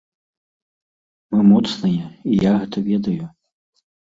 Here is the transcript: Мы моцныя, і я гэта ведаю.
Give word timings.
Мы 1.35 1.41
моцныя, 1.51 2.09
і 2.33 2.43
я 2.49 2.57
гэта 2.65 2.77
ведаю. 2.91 3.23